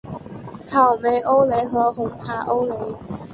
[0.65, 2.95] 草莓欧蕾和红茶欧蕾